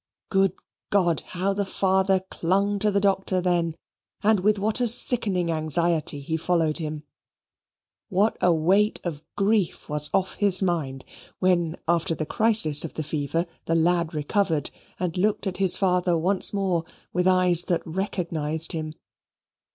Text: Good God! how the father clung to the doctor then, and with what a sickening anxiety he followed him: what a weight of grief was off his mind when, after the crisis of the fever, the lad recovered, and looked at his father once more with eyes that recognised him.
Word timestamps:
Good 0.31 0.53
God! 0.89 1.19
how 1.27 1.53
the 1.53 1.63
father 1.63 2.21
clung 2.21 2.79
to 2.79 2.89
the 2.89 2.99
doctor 2.99 3.39
then, 3.39 3.75
and 4.23 4.39
with 4.39 4.57
what 4.57 4.81
a 4.81 4.87
sickening 4.87 5.51
anxiety 5.51 6.21
he 6.21 6.37
followed 6.37 6.79
him: 6.79 7.03
what 8.09 8.35
a 8.41 8.51
weight 8.51 8.99
of 9.03 9.21
grief 9.37 9.87
was 9.89 10.09
off 10.11 10.37
his 10.37 10.59
mind 10.63 11.05
when, 11.37 11.77
after 11.87 12.15
the 12.15 12.25
crisis 12.25 12.83
of 12.83 12.95
the 12.95 13.03
fever, 13.03 13.45
the 13.65 13.75
lad 13.75 14.15
recovered, 14.15 14.71
and 14.99 15.17
looked 15.19 15.45
at 15.45 15.57
his 15.57 15.77
father 15.77 16.17
once 16.17 16.51
more 16.51 16.83
with 17.13 17.27
eyes 17.27 17.61
that 17.67 17.85
recognised 17.85 18.71
him. 18.71 18.95